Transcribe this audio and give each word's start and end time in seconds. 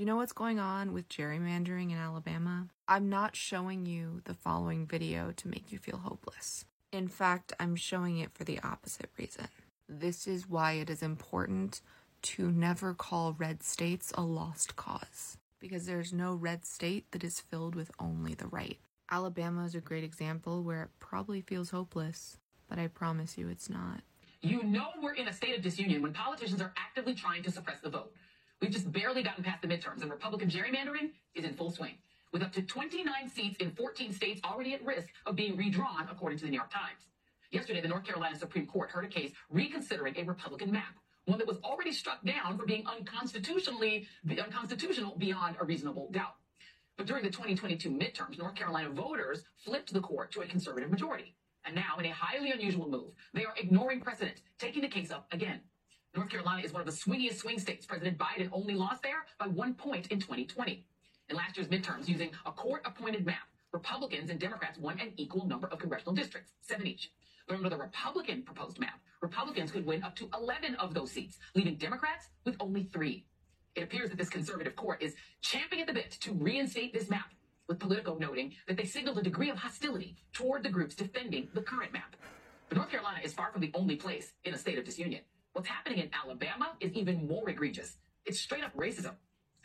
You 0.00 0.06
know 0.06 0.16
what's 0.16 0.32
going 0.32 0.58
on 0.58 0.94
with 0.94 1.10
gerrymandering 1.10 1.92
in 1.92 1.98
Alabama? 1.98 2.68
I'm 2.88 3.10
not 3.10 3.36
showing 3.36 3.84
you 3.84 4.22
the 4.24 4.32
following 4.32 4.86
video 4.86 5.30
to 5.32 5.46
make 5.48 5.70
you 5.70 5.76
feel 5.76 5.98
hopeless. 5.98 6.64
In 6.90 7.06
fact, 7.06 7.52
I'm 7.60 7.76
showing 7.76 8.16
it 8.16 8.30
for 8.32 8.44
the 8.44 8.60
opposite 8.60 9.10
reason. 9.18 9.48
This 9.90 10.26
is 10.26 10.48
why 10.48 10.72
it 10.72 10.88
is 10.88 11.02
important 11.02 11.82
to 12.22 12.50
never 12.50 12.94
call 12.94 13.34
red 13.34 13.62
states 13.62 14.10
a 14.14 14.22
lost 14.22 14.74
cause, 14.74 15.36
because 15.58 15.84
there's 15.84 16.14
no 16.14 16.32
red 16.32 16.64
state 16.64 17.04
that 17.10 17.22
is 17.22 17.38
filled 17.38 17.74
with 17.74 17.90
only 17.98 18.32
the 18.32 18.46
right. 18.46 18.78
Alabama 19.10 19.66
is 19.66 19.74
a 19.74 19.82
great 19.82 20.02
example 20.02 20.62
where 20.62 20.84
it 20.84 20.90
probably 20.98 21.42
feels 21.42 21.72
hopeless, 21.72 22.38
but 22.70 22.78
I 22.78 22.86
promise 22.86 23.36
you 23.36 23.50
it's 23.50 23.68
not. 23.68 24.00
You 24.40 24.62
know 24.62 24.86
we're 25.02 25.12
in 25.12 25.28
a 25.28 25.32
state 25.34 25.58
of 25.58 25.62
disunion 25.62 26.00
when 26.00 26.14
politicians 26.14 26.62
are 26.62 26.72
actively 26.78 27.12
trying 27.12 27.42
to 27.42 27.50
suppress 27.50 27.80
the 27.80 27.90
vote. 27.90 28.14
Barely 29.10 29.24
gotten 29.24 29.42
past 29.42 29.60
the 29.60 29.66
midterms, 29.66 30.02
and 30.02 30.10
Republican 30.12 30.48
gerrymandering 30.48 31.10
is 31.34 31.44
in 31.44 31.54
full 31.54 31.72
swing, 31.72 31.94
with 32.32 32.44
up 32.44 32.52
to 32.52 32.62
29 32.62 33.28
seats 33.28 33.56
in 33.58 33.72
14 33.72 34.12
states 34.12 34.40
already 34.44 34.72
at 34.72 34.84
risk 34.84 35.08
of 35.26 35.34
being 35.34 35.56
redrawn, 35.56 36.06
according 36.08 36.38
to 36.38 36.44
the 36.44 36.50
New 36.52 36.58
York 36.58 36.70
Times. 36.70 37.08
Yesterday, 37.50 37.80
the 37.80 37.88
North 37.88 38.04
Carolina 38.04 38.38
Supreme 38.38 38.68
Court 38.68 38.88
heard 38.88 39.04
a 39.04 39.08
case 39.08 39.32
reconsidering 39.50 40.14
a 40.16 40.22
Republican 40.22 40.70
map, 40.70 40.94
one 41.24 41.38
that 41.38 41.48
was 41.48 41.58
already 41.64 41.90
struck 41.90 42.24
down 42.24 42.56
for 42.56 42.64
being 42.66 42.86
unconstitutionally 42.86 44.06
unconstitutional 44.28 45.16
beyond 45.18 45.56
a 45.60 45.64
reasonable 45.64 46.08
doubt. 46.12 46.36
But 46.96 47.08
during 47.08 47.24
the 47.24 47.30
2022 47.30 47.90
midterms, 47.90 48.38
North 48.38 48.54
Carolina 48.54 48.90
voters 48.90 49.42
flipped 49.64 49.92
the 49.92 50.00
court 50.00 50.30
to 50.34 50.42
a 50.42 50.46
conservative 50.46 50.88
majority. 50.88 51.34
And 51.64 51.74
now, 51.74 51.96
in 51.98 52.04
a 52.04 52.10
highly 52.10 52.52
unusual 52.52 52.88
move, 52.88 53.10
they 53.34 53.44
are 53.44 53.54
ignoring 53.56 54.02
precedent, 54.02 54.40
taking 54.60 54.82
the 54.82 54.88
case 54.88 55.10
up 55.10 55.26
again. 55.32 55.62
North 56.16 56.28
Carolina 56.28 56.62
is 56.64 56.72
one 56.72 56.80
of 56.80 56.86
the 56.86 56.92
swingiest 56.92 57.36
swing 57.36 57.58
states. 57.60 57.86
President 57.86 58.18
Biden 58.18 58.48
only 58.52 58.74
lost 58.74 59.02
there 59.02 59.26
by 59.38 59.46
one 59.46 59.74
point 59.74 60.08
in 60.08 60.18
2020. 60.18 60.84
In 61.28 61.36
last 61.36 61.56
year's 61.56 61.68
midterms, 61.68 62.08
using 62.08 62.30
a 62.44 62.50
court 62.50 62.82
appointed 62.84 63.24
map, 63.24 63.46
Republicans 63.72 64.30
and 64.30 64.40
Democrats 64.40 64.76
won 64.76 64.98
an 64.98 65.12
equal 65.16 65.46
number 65.46 65.68
of 65.68 65.78
congressional 65.78 66.14
districts, 66.14 66.52
seven 66.62 66.88
each. 66.88 67.12
But 67.46 67.56
under 67.56 67.68
the 67.68 67.76
Republican 67.76 68.42
proposed 68.42 68.80
map, 68.80 68.98
Republicans 69.22 69.70
could 69.70 69.86
win 69.86 70.02
up 70.02 70.16
to 70.16 70.28
11 70.34 70.74
of 70.76 70.94
those 70.94 71.12
seats, 71.12 71.38
leaving 71.54 71.76
Democrats 71.76 72.26
with 72.44 72.56
only 72.58 72.84
three. 72.92 73.24
It 73.76 73.84
appears 73.84 74.10
that 74.10 74.18
this 74.18 74.28
conservative 74.28 74.74
court 74.74 75.00
is 75.00 75.14
champing 75.42 75.80
at 75.80 75.86
the 75.86 75.92
bit 75.92 76.10
to 76.22 76.32
reinstate 76.32 76.92
this 76.92 77.08
map, 77.08 77.30
with 77.68 77.78
Politico 77.78 78.16
noting 78.18 78.54
that 78.66 78.76
they 78.76 78.84
signaled 78.84 79.18
a 79.18 79.22
degree 79.22 79.50
of 79.50 79.58
hostility 79.58 80.16
toward 80.32 80.64
the 80.64 80.70
groups 80.70 80.96
defending 80.96 81.46
the 81.54 81.62
current 81.62 81.92
map. 81.92 82.16
But 82.68 82.78
North 82.78 82.90
Carolina 82.90 83.20
is 83.22 83.32
far 83.32 83.52
from 83.52 83.60
the 83.60 83.70
only 83.74 83.94
place 83.94 84.32
in 84.44 84.54
a 84.54 84.58
state 84.58 84.76
of 84.76 84.84
disunion. 84.84 85.20
What's 85.52 85.68
happening 85.68 85.98
in 85.98 86.10
Alabama 86.12 86.72
is 86.80 86.92
even 86.92 87.26
more 87.26 87.48
egregious. 87.50 87.96
It's 88.24 88.38
straight 88.38 88.62
up 88.62 88.74
racism. 88.76 89.14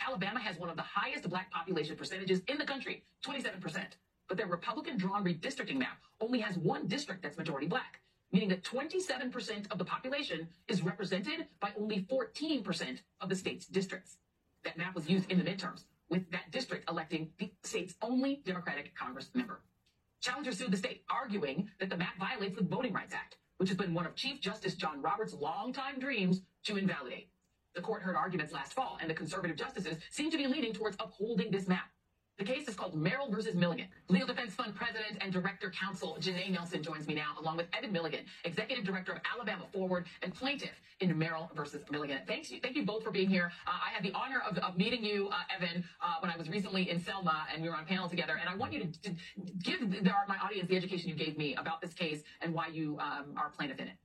Alabama 0.05 0.39
has 0.39 0.57
one 0.57 0.69
of 0.69 0.75
the 0.75 0.81
highest 0.81 1.29
black 1.29 1.51
population 1.51 1.95
percentages 1.95 2.41
in 2.47 2.57
the 2.57 2.65
country, 2.65 3.03
27%. 3.23 3.85
But 4.27 4.37
their 4.37 4.47
Republican 4.47 4.97
drawn 4.97 5.23
redistricting 5.23 5.77
map 5.77 5.99
only 6.19 6.39
has 6.39 6.57
one 6.57 6.87
district 6.87 7.21
that's 7.21 7.37
majority 7.37 7.67
black, 7.67 7.99
meaning 8.31 8.49
that 8.49 8.63
27% 8.63 9.71
of 9.71 9.77
the 9.77 9.85
population 9.85 10.47
is 10.67 10.81
represented 10.81 11.47
by 11.59 11.71
only 11.79 12.07
14% 12.11 12.99
of 13.21 13.29
the 13.29 13.35
state's 13.35 13.67
districts. 13.67 14.17
That 14.63 14.77
map 14.77 14.95
was 14.95 15.07
used 15.07 15.31
in 15.31 15.37
the 15.37 15.43
midterms, 15.43 15.83
with 16.09 16.29
that 16.31 16.51
district 16.51 16.89
electing 16.89 17.29
the 17.37 17.51
state's 17.63 17.93
only 18.01 18.41
Democratic 18.43 18.95
Congress 18.95 19.29
member. 19.35 19.61
Challengers 20.19 20.57
sued 20.57 20.71
the 20.71 20.77
state, 20.77 21.03
arguing 21.11 21.69
that 21.79 21.89
the 21.91 21.97
map 21.97 22.17
violates 22.17 22.57
the 22.57 22.63
Voting 22.63 22.93
Rights 22.93 23.13
Act, 23.13 23.37
which 23.57 23.69
has 23.69 23.77
been 23.77 23.93
one 23.93 24.05
of 24.05 24.15
Chief 24.15 24.41
Justice 24.41 24.75
John 24.75 25.01
Roberts' 25.01 25.33
longtime 25.33 25.99
dreams 25.99 26.41
to 26.65 26.77
invalidate. 26.77 27.29
The 27.73 27.81
court 27.81 28.01
heard 28.01 28.15
arguments 28.15 28.53
last 28.53 28.73
fall, 28.73 28.97
and 29.01 29.09
the 29.09 29.13
conservative 29.13 29.57
justices 29.57 29.97
seem 30.09 30.31
to 30.31 30.37
be 30.37 30.47
leaning 30.47 30.73
towards 30.73 30.97
upholding 30.99 31.51
this 31.51 31.67
map. 31.67 31.89
The 32.37 32.43
case 32.43 32.67
is 32.67 32.75
called 32.75 32.95
Merrill 32.95 33.31
versus 33.31 33.55
Milligan. 33.55 33.87
Legal 34.09 34.27
Defense 34.27 34.53
Fund 34.53 34.75
President 34.75 35.17
and 35.21 35.31
Director 35.31 35.71
Counsel 35.71 36.17
Janai 36.19 36.51
Nelson 36.51 36.83
joins 36.83 37.07
me 37.07 37.13
now, 37.13 37.31
along 37.39 37.55
with 37.55 37.67
Evan 37.71 37.93
Milligan, 37.93 38.25
Executive 38.43 38.83
Director 38.83 39.13
of 39.13 39.19
Alabama 39.33 39.63
Forward 39.71 40.07
and 40.21 40.35
plaintiff 40.35 40.73
in 40.99 41.17
Merrill 41.17 41.49
versus 41.55 41.81
Milligan. 41.89 42.19
Thanks, 42.27 42.51
you, 42.51 42.59
thank 42.61 42.75
you 42.75 42.83
both 42.85 43.03
for 43.03 43.11
being 43.11 43.29
here. 43.29 43.53
Uh, 43.65 43.71
I 43.71 43.93
had 43.93 44.03
the 44.03 44.11
honor 44.11 44.41
of, 44.49 44.57
of 44.57 44.77
meeting 44.77 45.01
you, 45.01 45.29
uh, 45.29 45.55
Evan, 45.55 45.85
uh, 46.01 46.15
when 46.19 46.29
I 46.29 46.35
was 46.35 46.49
recently 46.49 46.89
in 46.89 46.99
Selma, 46.99 47.47
and 47.53 47.63
we 47.63 47.69
were 47.69 47.75
on 47.75 47.85
panel 47.85 48.09
together. 48.09 48.37
And 48.37 48.49
I 48.49 48.55
want 48.57 48.73
you 48.73 48.79
to, 48.81 49.01
to 49.03 49.15
give 49.63 49.79
the, 49.79 50.01
my 50.27 50.37
audience 50.43 50.67
the 50.67 50.75
education 50.75 51.09
you 51.09 51.15
gave 51.15 51.37
me 51.37 51.55
about 51.55 51.79
this 51.79 51.93
case 51.93 52.21
and 52.41 52.53
why 52.53 52.67
you 52.67 52.97
um, 52.99 53.33
are 53.37 53.47
a 53.47 53.51
plaintiff 53.51 53.79
in 53.79 53.87
it. 53.87 53.95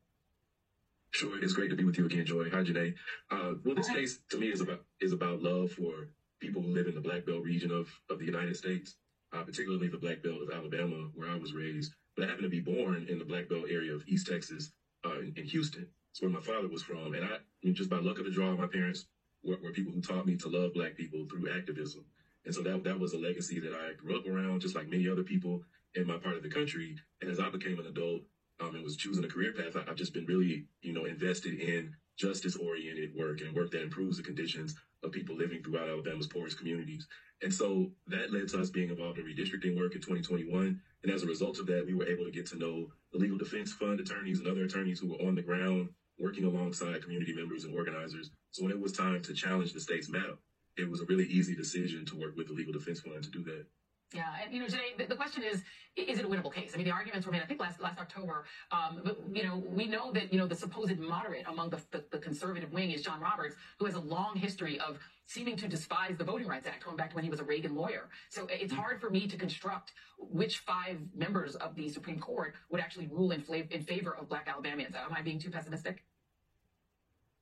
Sure, 1.10 1.42
it's 1.42 1.52
great 1.52 1.70
to 1.70 1.76
be 1.76 1.82
with 1.82 1.98
you 1.98 2.06
again, 2.06 2.24
Joy. 2.24 2.48
Hi, 2.50 2.62
Janai. 2.62 2.94
Uh, 3.28 3.54
well, 3.64 3.74
this 3.74 3.88
case 3.88 4.20
to 4.30 4.38
me 4.38 4.46
is 4.52 4.60
about 4.60 4.84
is 5.00 5.12
about 5.12 5.42
love 5.42 5.72
for 5.72 6.10
people 6.40 6.62
who 6.62 6.74
live 6.74 6.86
in 6.86 6.94
the 6.94 7.00
Black 7.00 7.26
Belt 7.26 7.42
region 7.42 7.70
of, 7.70 7.88
of 8.08 8.18
the 8.18 8.24
United 8.24 8.56
States, 8.56 8.96
uh, 9.32 9.42
particularly 9.42 9.88
the 9.88 9.98
Black 9.98 10.22
Belt 10.22 10.42
of 10.42 10.50
Alabama, 10.50 11.08
where 11.14 11.30
I 11.30 11.36
was 11.36 11.52
raised. 11.52 11.92
But 12.16 12.24
I 12.24 12.28
happen 12.28 12.42
to 12.42 12.48
be 12.48 12.60
born 12.60 13.06
in 13.08 13.18
the 13.18 13.24
Black 13.24 13.48
Belt 13.48 13.66
area 13.70 13.94
of 13.94 14.02
East 14.08 14.26
Texas, 14.26 14.72
uh, 15.04 15.20
in, 15.20 15.32
in, 15.36 15.44
Houston. 15.44 15.86
It's 16.10 16.20
where 16.20 16.30
my 16.30 16.40
father 16.40 16.68
was 16.68 16.82
from. 16.82 17.14
And 17.14 17.24
I, 17.24 17.34
I 17.34 17.38
mean, 17.62 17.74
just 17.74 17.90
by 17.90 17.98
luck 17.98 18.18
of 18.18 18.24
the 18.24 18.30
draw, 18.30 18.56
my 18.56 18.66
parents 18.66 19.06
were, 19.44 19.58
were, 19.62 19.70
people 19.70 19.92
who 19.92 20.00
taught 20.00 20.26
me 20.26 20.36
to 20.36 20.48
love 20.48 20.74
Black 20.74 20.96
people 20.96 21.26
through 21.30 21.50
activism. 21.56 22.04
And 22.44 22.54
so 22.54 22.62
that, 22.62 22.82
that 22.84 22.98
was 22.98 23.12
a 23.12 23.18
legacy 23.18 23.60
that 23.60 23.74
I 23.74 23.92
grew 23.94 24.18
up 24.18 24.26
around, 24.26 24.60
just 24.60 24.74
like 24.74 24.88
many 24.88 25.08
other 25.08 25.22
people 25.22 25.62
in 25.94 26.06
my 26.06 26.16
part 26.16 26.36
of 26.36 26.42
the 26.42 26.48
country. 26.48 26.96
And 27.20 27.30
as 27.30 27.38
I 27.38 27.50
became 27.50 27.78
an 27.78 27.86
adult 27.86 28.22
um, 28.60 28.74
and 28.74 28.82
was 28.82 28.96
choosing 28.96 29.24
a 29.24 29.28
career 29.28 29.52
path, 29.52 29.76
I, 29.76 29.90
I've 29.90 29.96
just 29.96 30.14
been 30.14 30.26
really, 30.26 30.64
you 30.82 30.92
know, 30.92 31.04
invested 31.04 31.54
in 31.54 31.94
justice 32.16 32.56
oriented 32.56 33.14
work 33.16 33.40
and 33.40 33.54
work 33.54 33.70
that 33.70 33.82
improves 33.82 34.16
the 34.16 34.22
conditions 34.22 34.74
of 35.03 35.12
people 35.12 35.37
living 35.37 35.62
throughout 35.62 35.88
Alabama's 35.88 36.27
poorest 36.27 36.59
communities. 36.59 37.06
And 37.43 37.53
so 37.53 37.91
that 38.09 38.33
led 38.33 38.49
to 38.49 38.61
us 38.61 38.71
being 38.71 38.91
involved 38.91 39.19
in 39.19 39.25
redistricting 39.25 39.78
work 39.78 39.94
in 39.94 40.00
2021. 40.00 40.81
And 41.03 41.12
as 41.12 41.22
a 41.22 41.27
result 41.27 41.59
of 41.59 41.66
that, 41.66 41.87
we 41.87 41.94
were 41.94 42.06
able 42.06 42.25
to 42.25 42.31
get 42.31 42.47
to 42.47 42.59
know 42.59 42.93
the 43.12 43.19
Legal 43.19 43.38
Defense 43.38 43.72
Fund 43.72 43.99
attorneys 44.00 44.41
and 44.41 44.49
other 44.49 44.65
attorneys 44.65 45.00
who 45.00 45.09
were 45.09 45.27
on 45.27 45.34
the 45.34 45.43
ground 45.43 45.88
working 46.19 46.44
alongside 46.44 47.03
community 47.03 47.33
members 47.33 47.65
and 47.65 47.75
organizers. 47.75 48.31
So 48.50 48.62
when 48.62 48.72
it 48.72 48.81
was 48.81 48.93
time 48.93 49.22
to 49.22 49.33
challenge 49.33 49.72
the 49.72 49.81
state's 49.81 50.11
map, 50.11 50.37
it 50.77 50.88
was 50.88 51.00
a 51.00 51.06
really 51.06 51.25
easy 51.25 51.55
decision 51.55 52.05
to 52.06 52.17
work 52.17 52.37
with 52.37 52.49
the 52.49 52.53
Legal 52.53 52.72
Defense 52.72 53.00
Fund 53.00 53.22
to 53.25 53.31
do 53.31 53.43
that. 53.44 53.67
Yeah, 54.12 54.25
and 54.43 54.53
you 54.53 54.60
know, 54.60 54.66
Janai, 54.66 55.09
the, 55.09 55.15
question 55.15 55.44
is, 55.44 55.62
is 55.97 56.19
it 56.19 56.25
a 56.25 56.28
winnable 56.28 56.53
case? 56.53 56.72
I 56.75 56.78
mean, 56.78 56.87
the 56.87 56.93
arguments 56.93 57.26
were 57.26 57.32
made, 57.32 57.43
I 57.43 57.47
think 57.47 57.60
last 57.60 57.81
last 57.81 58.00
October. 58.00 58.44
Um, 58.72 59.03
but 59.04 59.21
you 59.32 59.44
know, 59.44 59.62
we 59.69 59.87
know 59.87 60.10
that 60.12 60.32
you 60.32 60.38
know 60.38 60.48
the 60.48 60.56
supposed 60.56 60.98
moderate 60.98 61.47
among 61.47 61.71
the, 61.71 61.81
the, 61.93 62.04
the 62.10 62.19
conservative 62.19 62.72
wing 62.72 62.91
is 62.91 63.03
John 63.03 63.20
Roberts, 63.20 63.54
who 63.78 63.87
has 63.87 63.94
a 63.94 64.00
long 64.00 64.34
history 64.34 64.81
of 64.81 64.99
seeming 65.26 65.56
to 65.56 65.69
despise 65.69 66.16
the 66.19 66.25
Voting 66.25 66.49
Rights 66.49 66.66
Act, 66.66 66.84
going 66.84 66.97
back 66.97 67.10
to 67.10 67.15
when 67.15 67.22
he 67.22 67.31
was 67.31 67.38
a 67.38 67.44
Reagan 67.44 67.76
lawyer. 67.76 68.09
So 68.31 68.49
it's 68.50 68.72
hard 68.72 69.00
for 69.00 69.10
me 69.10 69.28
to 69.28 69.37
construct 69.37 69.93
which 70.19 70.59
five 70.59 70.99
members 71.15 71.54
of 71.54 71.76
the 71.76 71.88
Supreme 71.88 72.19
Court 72.19 72.54
would 72.70 72.81
actually 72.81 73.06
rule 73.06 73.31
in, 73.31 73.44
in 73.70 73.82
favor 73.82 74.16
of 74.16 74.28
Black 74.28 74.49
Alabamians. 74.49 74.97
Am 74.97 75.15
I 75.16 75.22
being 75.22 75.38
too 75.38 75.50
pessimistic? 75.50 76.03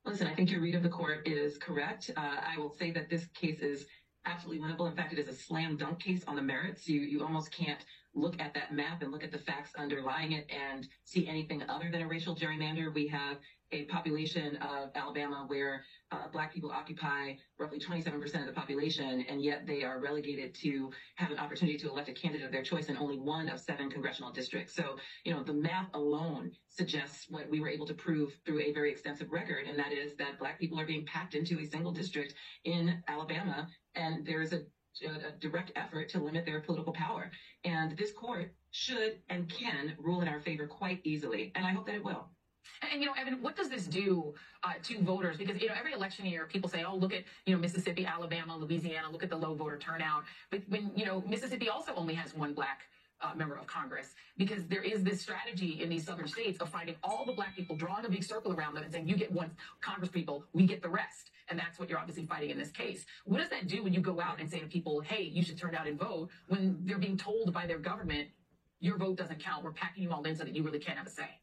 Listen, 0.05 0.27
I 0.27 0.34
think 0.34 0.51
your 0.51 0.61
read 0.61 0.75
of 0.75 0.83
the 0.83 0.89
court 0.89 1.27
is 1.27 1.59
correct. 1.59 2.11
Uh, 2.17 2.21
I 2.21 2.59
will 2.59 2.71
say 2.71 2.91
that 2.93 3.11
this 3.11 3.27
case 3.34 3.61
is 3.61 3.87
absolutely 4.25 4.67
winnable. 4.67 4.89
In 4.89 4.95
fact, 4.95 5.12
it 5.12 5.19
is 5.19 5.29
a 5.29 5.34
slam 5.34 5.77
dunk 5.77 5.99
case 6.01 6.25
on 6.27 6.37
the 6.37 6.43
merits. 6.43 6.87
You 6.89 7.01
you 7.01 7.23
almost 7.23 7.51
can't 7.51 7.84
look 8.15 8.41
at 8.41 8.55
that 8.55 8.73
map 8.73 9.03
and 9.03 9.12
look 9.12 9.25
at 9.25 9.31
the 9.31 9.39
facts 9.39 9.75
underlying 9.77 10.33
it 10.33 10.47
and 10.51 10.89
see 11.05 11.27
anything 11.27 11.62
other 11.69 11.91
than 11.91 12.03
a 12.03 12.06
racial 12.06 12.34
gerrymander. 12.34 12.93
We 12.93 13.07
have 13.09 13.39
a 13.73 13.84
population 13.84 14.56
of 14.56 14.91
Alabama 14.95 15.45
where 15.47 15.83
uh, 16.11 16.29
black 16.33 16.53
people 16.53 16.71
occupy 16.71 17.34
roughly 17.59 17.79
27% 17.79 18.41
of 18.41 18.47
the 18.47 18.53
population, 18.53 19.25
and 19.29 19.43
yet 19.43 19.67
they 19.67 19.83
are 19.83 20.01
relegated 20.01 20.55
to 20.55 20.91
have 21.17 21.31
an 21.31 21.39
opportunity 21.39 21.77
to 21.78 21.91
elect 21.91 22.09
a 22.09 22.12
candidate 22.12 22.47
of 22.47 22.53
their 22.53 22.62
choice 22.62 22.89
in 22.89 22.97
only 22.97 23.19
one 23.19 23.49
of 23.49 23.61
seven 23.61 23.91
congressional 23.91 24.33
districts. 24.33 24.75
So, 24.75 24.97
you 25.25 25.33
know, 25.33 25.43
the 25.43 25.53
math 25.53 25.89
alone 25.95 26.53
suggests 26.69 27.27
what 27.28 27.49
we 27.51 27.61
were 27.61 27.69
able 27.69 27.87
to 27.87 27.95
prove 27.95 28.33
through 28.47 28.61
a 28.61 28.73
very 28.73 28.91
extensive 28.91 29.31
record, 29.31 29.67
and 29.69 29.78
that 29.78 29.93
is 29.93 30.17
that 30.17 30.39
black 30.39 30.59
people 30.59 30.81
are 30.81 30.87
being 30.87 31.05
packed 31.05 31.34
into 31.34 31.59
a 31.61 31.67
single 31.67 31.93
district 31.93 32.34
in 32.65 33.03
Alabama, 33.09 33.69
and 33.95 34.27
there 34.27 34.41
is 34.41 34.53
a 34.53 34.62
a 35.04 35.31
direct 35.39 35.71
effort 35.77 36.09
to 36.09 36.19
limit 36.19 36.45
their 36.45 36.60
political 36.60 36.92
power. 36.92 37.31
And 37.65 37.97
this 37.97 38.13
court 38.13 38.53
should 38.71 39.21
and 39.28 39.48
can 39.48 39.95
rule 39.98 40.21
in 40.21 40.28
our 40.28 40.41
favor 40.41 40.66
quite 40.66 41.01
easily. 41.04 41.53
And 41.54 41.65
I 41.65 41.71
hope 41.71 41.87
that 41.87 41.95
it 41.95 42.04
will. 42.04 42.31
And, 42.92 43.00
you 43.00 43.06
know, 43.06 43.15
Evan, 43.18 43.42
what 43.42 43.56
does 43.56 43.68
this 43.68 43.86
do 43.86 44.34
uh, 44.62 44.72
to 44.84 45.03
voters? 45.03 45.36
Because, 45.36 45.60
you 45.60 45.68
know, 45.68 45.74
every 45.78 45.92
election 45.92 46.26
year, 46.26 46.47
people 46.47 46.68
say, 46.68 46.84
oh, 46.84 46.94
look 46.94 47.12
at, 47.12 47.24
you 47.47 47.54
know, 47.54 47.60
Mississippi, 47.60 48.06
Alabama, 48.06 48.56
Louisiana, 48.56 49.10
look 49.10 49.22
at 49.22 49.30
the 49.30 49.36
low 49.36 49.54
voter 49.54 49.78
turnout. 49.78 50.24
But 50.50 50.62
when, 50.68 50.92
you 50.94 51.04
know, 51.04 51.22
Mississippi 51.26 51.68
also 51.68 51.92
only 51.97 52.15
has 52.15 52.34
one 52.34 52.54
black 52.54 52.82
uh, 53.20 53.34
member 53.34 53.56
of 53.56 53.66
Congress 53.66 54.15
because 54.36 54.65
there 54.66 54.82
is 54.82 55.03
this 55.03 55.20
strategy 55.20 55.82
in 55.82 55.88
these 55.88 56.06
southern 56.06 56.28
states 56.28 56.60
of 56.60 56.68
finding 56.68 56.94
all 57.03 57.24
the 57.24 57.32
black 57.32 57.56
people, 57.56 57.76
drawing 57.76 58.04
a 58.04 58.09
big 58.09 58.22
circle 58.22 58.53
around 58.53 58.74
them 58.74 58.84
and 58.84 58.92
saying, 58.92 59.09
you 59.09 59.16
get 59.16 59.32
one 59.32 59.50
Congress 59.80 60.10
people, 60.10 60.44
we 60.53 60.66
get 60.66 60.82
the 60.82 60.88
rest. 60.88 61.30
And 61.50 61.59
that's 61.59 61.78
what 61.78 61.88
you're 61.88 61.98
obviously 61.98 62.26
fighting 62.26 62.50
in 62.50 62.59
this 62.59 62.70
case. 62.70 63.06
What 63.24 63.38
does 63.38 63.48
that 63.50 63.66
do 63.66 63.82
when 63.82 63.92
you 63.94 64.00
go 64.00 64.20
out 64.20 64.38
and 64.38 64.48
say 64.48 64.60
to 64.60 64.66
people, 64.66 65.00
hey, 65.00 65.22
you 65.22 65.42
should 65.42 65.59
turn 65.59 65.74
out 65.74 65.86
and 65.86 65.98
vote 65.98 66.28
when 66.48 66.78
they're 66.84 66.98
being 66.98 67.16
told 67.16 67.53
by 67.53 67.66
their 67.66 67.78
government, 67.78 68.28
your 68.80 68.98
vote 68.98 69.16
doesn't 69.16 69.42
count. 69.42 69.65
We're 69.65 69.72
packing 69.72 70.04
you 70.04 70.12
all 70.12 70.22
in 70.24 70.36
so 70.36 70.44
that 70.44 70.54
you 70.54 70.62
really 70.62 70.78
can't 70.78 70.98
have 70.98 71.06
a 71.06 71.10
say 71.10 71.41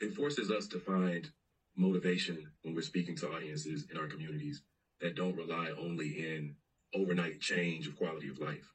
it 0.00 0.14
forces 0.14 0.50
us 0.50 0.66
to 0.68 0.78
find 0.78 1.30
motivation 1.76 2.50
when 2.62 2.74
we're 2.74 2.82
speaking 2.82 3.16
to 3.16 3.30
audiences 3.30 3.86
in 3.90 3.96
our 3.98 4.06
communities. 4.06 4.62
that 5.00 5.16
don't 5.16 5.36
rely 5.36 5.70
only 5.78 6.08
in 6.08 6.54
overnight 6.94 7.40
change 7.40 7.86
of 7.86 7.96
quality 7.96 8.28
of 8.28 8.38
life. 8.38 8.72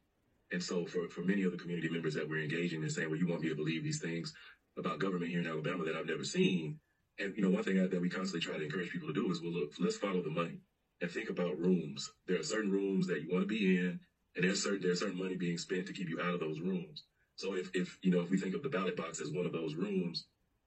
And 0.52 0.62
so 0.64 0.86
for, 0.86 1.08
for 1.10 1.22
many 1.22 1.44
of 1.44 1.52
the 1.52 1.58
community 1.58 1.90
members 1.90 2.14
that 2.16 2.28
we're 2.28 2.42
engaging 2.42 2.82
and 2.82 2.92
saying, 2.92 3.10
well, 3.10 3.20
you 3.20 3.28
want 3.28 3.42
me 3.42 3.50
to 3.50 3.56
believe 3.56 3.84
these 3.84 4.02
things 4.02 4.34
about 4.78 5.00
government 5.00 5.32
here 5.32 5.40
in 5.40 5.48
Alabama 5.48 5.84
that 5.86 5.96
I've 5.96 6.06
never 6.06 6.24
seen. 6.24 6.80
And, 7.20 7.36
you 7.36 7.44
know, 7.44 7.50
one 7.50 7.64
thing 7.64 7.78
that 7.78 8.02
we 8.02 8.10
constantly 8.10 8.42
try 8.46 8.58
to 8.58 8.66
encourage 8.66 8.92
people 8.92 9.08
to 9.08 9.14
do 9.14 9.32
is, 9.32 9.42
well, 9.42 9.52
look, 9.52 9.72
let's 9.80 9.98
follow 9.98 10.22
the 10.22 10.30
money 10.30 10.60
and 11.02 11.10
think 11.10 11.30
about 11.30 11.58
rooms. 11.58 12.10
There 12.28 12.40
are 12.40 12.44
certain 12.44 12.72
rooms 12.72 13.08
that 13.08 13.22
you 13.22 13.30
want 13.32 13.44
to 13.44 13.48
be 13.48 13.78
in, 13.78 14.00
and 14.36 14.44
there's 14.44 14.64
certain, 14.64 14.82
there's 14.82 15.00
certain 15.00 15.18
money 15.18 15.36
being 15.36 15.58
spent 15.58 15.88
to 15.88 15.94
keep 15.94 16.10
you 16.10 16.22
out 16.22 16.34
of 16.34 16.40
those 16.40 16.60
rooms. 16.60 17.04
So 17.36 17.56
if, 17.56 17.70
if, 17.74 17.98
you 18.02 18.12
know, 18.12 18.22
if 18.22 18.30
we 18.30 18.38
think 18.38 18.56
of 18.56 18.64
the 18.64 18.70
ballot 18.70 18.98
box 18.98 19.22
as 19.22 19.32
one 19.32 19.46
of 19.46 19.54
those 19.54 19.76
rooms, 19.76 20.26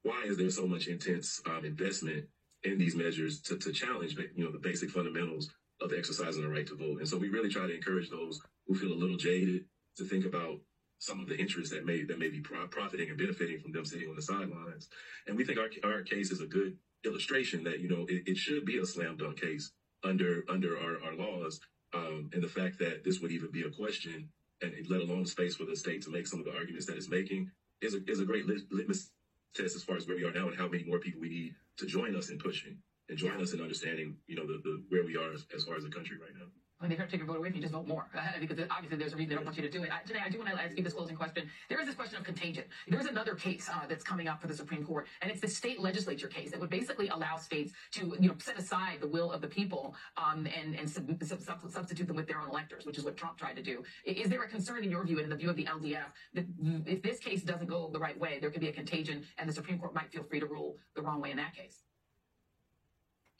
why 0.08 0.22
is 0.24 0.38
there 0.38 0.50
so 0.50 0.66
much 0.66 0.86
intense 0.86 1.40
um, 1.46 1.64
investment 1.64 2.24
in 2.64 2.78
these 2.78 2.96
measures 2.96 3.40
to, 3.42 3.58
to 3.58 3.72
challenge, 3.72 4.16
you 4.34 4.44
know, 4.44 4.50
the 4.50 4.58
basic 4.58 4.90
fundamentals 4.90 5.50
of 5.82 5.92
exercising 5.92 6.42
the 6.42 6.48
right 6.48 6.66
to 6.66 6.76
vote? 6.76 6.98
And 6.98 7.08
so 7.08 7.18
we 7.18 7.28
really 7.28 7.50
try 7.50 7.66
to 7.66 7.74
encourage 7.74 8.08
those 8.08 8.40
who 8.66 8.74
feel 8.74 8.92
a 8.92 9.02
little 9.02 9.18
jaded 9.18 9.66
to 9.98 10.04
think 10.04 10.24
about 10.24 10.56
some 10.98 11.20
of 11.20 11.28
the 11.28 11.36
interests 11.36 11.72
that 11.74 11.84
may 11.84 12.02
that 12.04 12.18
may 12.18 12.28
be 12.28 12.40
profiting 12.40 13.08
and 13.10 13.18
benefiting 13.18 13.60
from 13.60 13.72
them 13.72 13.84
sitting 13.84 14.08
on 14.08 14.16
the 14.16 14.22
sidelines. 14.22 14.88
And 15.26 15.36
we 15.36 15.44
think 15.44 15.58
our 15.58 15.68
our 15.84 16.02
case 16.02 16.30
is 16.30 16.40
a 16.40 16.46
good 16.46 16.76
illustration 17.04 17.62
that 17.64 17.80
you 17.80 17.88
know 17.88 18.06
it, 18.08 18.22
it 18.26 18.36
should 18.36 18.64
be 18.64 18.78
a 18.78 18.86
slam 18.86 19.16
dunk 19.16 19.40
case 19.40 19.70
under 20.02 20.42
under 20.48 20.78
our, 20.78 20.96
our 21.04 21.14
laws, 21.14 21.60
um, 21.94 22.30
and 22.32 22.42
the 22.42 22.48
fact 22.48 22.78
that 22.78 23.04
this 23.04 23.20
would 23.20 23.30
even 23.30 23.50
be 23.52 23.62
a 23.62 23.70
question, 23.70 24.28
and 24.62 24.72
let 24.88 25.00
alone 25.00 25.26
space 25.26 25.54
for 25.54 25.66
the 25.66 25.76
state 25.76 26.02
to 26.02 26.10
make 26.10 26.26
some 26.26 26.40
of 26.40 26.46
the 26.46 26.56
arguments 26.56 26.86
that 26.86 26.96
it's 26.96 27.10
making, 27.10 27.50
is 27.80 27.94
a 27.94 28.00
is 28.08 28.20
a 28.20 28.24
great 28.24 28.46
lit- 28.46 28.72
litmus 28.72 29.10
test 29.54 29.76
as 29.76 29.82
far 29.82 29.96
as 29.96 30.06
where 30.06 30.16
we 30.16 30.24
are 30.24 30.32
now 30.32 30.48
and 30.48 30.56
how 30.56 30.68
many 30.68 30.84
more 30.84 30.98
people 30.98 31.20
we 31.20 31.28
need 31.28 31.54
to 31.76 31.86
join 31.86 32.16
us 32.16 32.30
in 32.30 32.38
pushing 32.38 32.78
and 33.08 33.18
join 33.18 33.40
us 33.40 33.52
in 33.52 33.60
understanding, 33.60 34.16
you 34.26 34.36
know, 34.36 34.46
the, 34.46 34.60
the 34.62 34.82
where 34.88 35.04
we 35.04 35.16
are 35.16 35.32
as, 35.32 35.46
as 35.54 35.64
far 35.64 35.76
as 35.76 35.84
the 35.84 35.90
country 35.90 36.16
right 36.20 36.34
now 36.38 36.46
when 36.78 36.90
they 36.90 36.96
take 36.96 37.16
your 37.16 37.26
vote 37.26 37.36
away 37.36 37.48
from 37.48 37.56
you, 37.56 37.62
just 37.62 37.74
vote 37.74 37.88
more. 37.88 38.06
Uh, 38.16 38.20
because 38.40 38.58
obviously 38.70 38.96
there's 38.96 39.12
a 39.12 39.16
reason 39.16 39.30
they 39.30 39.34
don't 39.34 39.44
want 39.44 39.56
you 39.56 39.62
to 39.62 39.70
do 39.70 39.82
it. 39.82 39.90
I, 39.92 40.06
today, 40.06 40.20
I 40.24 40.28
do 40.28 40.38
want 40.38 40.50
to 40.50 40.62
ask 40.62 40.76
you 40.76 40.84
this 40.84 40.92
closing 40.92 41.16
question. 41.16 41.50
There 41.68 41.80
is 41.80 41.86
this 41.86 41.96
question 41.96 42.18
of 42.18 42.24
contagion. 42.24 42.64
There's 42.86 43.06
another 43.06 43.34
case 43.34 43.68
uh, 43.68 43.86
that's 43.88 44.04
coming 44.04 44.28
up 44.28 44.40
for 44.40 44.46
the 44.46 44.54
Supreme 44.54 44.84
Court, 44.84 45.06
and 45.20 45.30
it's 45.30 45.40
the 45.40 45.48
state 45.48 45.80
legislature 45.80 46.28
case 46.28 46.52
that 46.52 46.60
would 46.60 46.70
basically 46.70 47.08
allow 47.08 47.36
states 47.36 47.72
to, 47.92 48.16
you 48.20 48.28
know, 48.28 48.34
set 48.38 48.58
aside 48.58 48.98
the 49.00 49.08
will 49.08 49.32
of 49.32 49.40
the 49.40 49.48
people 49.48 49.94
um, 50.16 50.46
and, 50.56 50.74
and 50.76 50.88
sub- 50.88 51.22
sub- 51.22 51.70
substitute 51.70 52.06
them 52.06 52.16
with 52.16 52.28
their 52.28 52.40
own 52.40 52.48
electors, 52.48 52.86
which 52.86 52.98
is 52.98 53.04
what 53.04 53.16
Trump 53.16 53.36
tried 53.36 53.56
to 53.56 53.62
do. 53.62 53.82
Is 54.04 54.28
there 54.28 54.42
a 54.42 54.48
concern 54.48 54.84
in 54.84 54.90
your 54.90 55.04
view 55.04 55.16
and 55.16 55.24
in 55.24 55.30
the 55.30 55.36
view 55.36 55.50
of 55.50 55.56
the 55.56 55.64
LDF 55.64 56.06
that 56.34 56.46
if 56.86 57.02
this 57.02 57.18
case 57.18 57.42
doesn't 57.42 57.68
go 57.68 57.90
the 57.92 57.98
right 57.98 58.18
way, 58.18 58.38
there 58.40 58.50
could 58.50 58.60
be 58.60 58.68
a 58.68 58.72
contagion 58.72 59.24
and 59.38 59.48
the 59.48 59.52
Supreme 59.52 59.78
Court 59.78 59.94
might 59.94 60.12
feel 60.12 60.22
free 60.22 60.40
to 60.40 60.46
rule 60.46 60.76
the 60.94 61.02
wrong 61.02 61.20
way 61.20 61.32
in 61.32 61.36
that 61.38 61.54
case? 61.54 61.87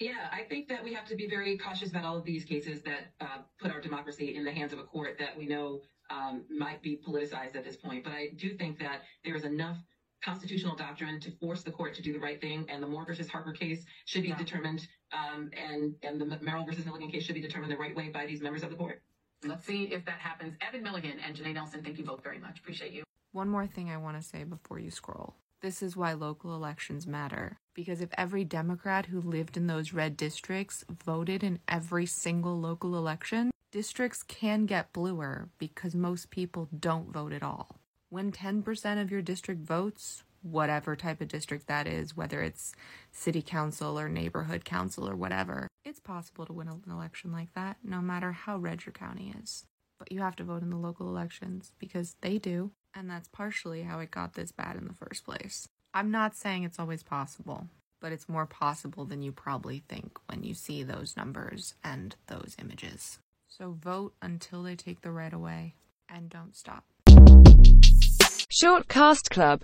Yeah, 0.00 0.28
I 0.32 0.42
think 0.44 0.68
that 0.68 0.84
we 0.84 0.94
have 0.94 1.06
to 1.06 1.16
be 1.16 1.28
very 1.28 1.58
cautious 1.58 1.90
about 1.90 2.04
all 2.04 2.16
of 2.16 2.24
these 2.24 2.44
cases 2.44 2.82
that 2.82 3.12
uh, 3.20 3.38
put 3.60 3.72
our 3.72 3.80
democracy 3.80 4.36
in 4.36 4.44
the 4.44 4.52
hands 4.52 4.72
of 4.72 4.78
a 4.78 4.84
court 4.84 5.16
that 5.18 5.36
we 5.36 5.46
know 5.46 5.80
um, 6.08 6.44
might 6.48 6.82
be 6.82 7.00
politicized 7.04 7.56
at 7.56 7.64
this 7.64 7.76
point. 7.76 8.04
But 8.04 8.12
I 8.12 8.28
do 8.36 8.56
think 8.56 8.78
that 8.78 9.02
there 9.24 9.34
is 9.34 9.44
enough 9.44 9.76
constitutional 10.24 10.76
doctrine 10.76 11.18
to 11.20 11.32
force 11.38 11.62
the 11.62 11.72
court 11.72 11.94
to 11.94 12.02
do 12.02 12.12
the 12.12 12.20
right 12.20 12.40
thing, 12.40 12.66
and 12.68 12.80
the 12.80 12.86
Moore 12.86 13.04
versus 13.04 13.28
Harper 13.28 13.52
case 13.52 13.84
should 14.04 14.22
be 14.22 14.28
yeah. 14.28 14.36
determined, 14.36 14.86
um, 15.12 15.50
and 15.52 15.94
and 16.02 16.20
the 16.20 16.38
Merrill 16.40 16.64
versus 16.64 16.84
Milligan 16.84 17.10
case 17.10 17.24
should 17.24 17.34
be 17.34 17.40
determined 17.40 17.72
the 17.72 17.76
right 17.76 17.94
way 17.94 18.08
by 18.08 18.24
these 18.24 18.40
members 18.40 18.62
of 18.62 18.70
the 18.70 18.76
court. 18.76 19.02
Let's 19.44 19.66
see 19.66 19.84
if 19.84 20.04
that 20.04 20.18
happens. 20.18 20.54
Evan 20.60 20.82
Milligan 20.82 21.18
and 21.24 21.36
Janai 21.36 21.54
Nelson, 21.54 21.82
thank 21.82 21.98
you 21.98 22.04
both 22.04 22.22
very 22.22 22.38
much. 22.38 22.58
Appreciate 22.60 22.92
you. 22.92 23.04
One 23.32 23.48
more 23.48 23.66
thing 23.66 23.90
I 23.90 23.96
want 23.96 24.20
to 24.20 24.26
say 24.26 24.44
before 24.44 24.78
you 24.78 24.90
scroll. 24.90 25.34
This 25.60 25.82
is 25.82 25.96
why 25.96 26.12
local 26.12 26.55
elections 26.55 27.05
matter. 27.05 27.58
Because 27.75 28.00
if 28.00 28.10
every 28.16 28.44
Democrat 28.44 29.06
who 29.06 29.20
lived 29.20 29.56
in 29.56 29.66
those 29.66 29.93
red 29.93 30.16
districts 30.16 30.84
voted 31.05 31.43
in 31.43 31.58
every 31.66 32.06
single 32.06 32.60
local 32.60 32.96
election, 32.96 33.50
districts 33.72 34.22
can 34.22 34.66
get 34.66 34.93
bluer 34.93 35.49
because 35.58 35.96
most 35.96 36.31
people 36.31 36.69
don't 36.78 37.12
vote 37.12 37.32
at 37.32 37.43
all. 37.43 37.81
When 38.08 38.31
10% 38.31 39.02
of 39.02 39.10
your 39.10 39.20
district 39.20 39.62
votes, 39.62 40.22
whatever 40.43 40.94
type 40.94 41.20
of 41.20 41.26
district 41.26 41.66
that 41.66 41.88
is, 41.88 42.16
whether 42.16 42.40
it's 42.40 42.72
city 43.10 43.43
council 43.43 43.99
or 43.99 44.08
neighborhood 44.08 44.64
council 44.64 45.08
or 45.08 45.16
whatever, 45.16 45.66
it's 45.84 45.99
possible 45.99 46.46
to 46.46 46.52
win 46.52 46.69
an 46.69 46.82
election 46.88 47.32
like 47.32 47.52
that 47.55 47.78
no 47.82 48.00
matter 48.00 48.31
how 48.31 48.56
red 48.56 48.87
your 48.87 48.93
county 48.93 49.34
is. 49.43 49.66
But 49.99 50.12
you 50.12 50.20
have 50.20 50.37
to 50.37 50.44
vote 50.44 50.62
in 50.62 50.70
the 50.70 50.76
local 50.76 51.08
elections 51.08 51.72
because 51.81 52.14
they 52.20 52.38
do. 52.38 52.70
And 52.94 53.08
that's 53.08 53.29
partially 53.29 53.82
how 53.82 54.00
it 54.00 54.11
got 54.11 54.35
this 54.35 54.52
bad 54.52 54.76
in 54.76 54.88
the 54.88 54.94
first 54.94 55.25
place. 55.25 55.69
I'm 55.94 56.11
not 56.11 56.37
saying 56.37 56.64
it's 56.64 56.79
always 56.79 57.02
possible, 57.02 57.69
but 58.00 58.12
it's 58.12 58.29
more 58.29 58.46
possible 58.46 59.05
than 59.05 59.23
you 59.23 59.32
probably 59.32 59.82
think 59.88 60.19
when 60.26 60.43
you 60.43 60.55
see 60.55 60.82
those 60.82 61.17
numbers 61.17 61.75
and 61.85 62.17
those 62.26 62.56
images. 62.61 63.19
So 63.49 63.76
vote 63.81 64.14
until 64.20 64.62
they 64.62 64.76
take 64.76 65.00
the 65.00 65.11
right 65.11 65.32
away 65.32 65.75
and 66.08 66.29
don't 66.29 66.56
stop. 66.56 66.85
Short 68.50 68.88
Cast 68.88 69.31
Club 69.31 69.56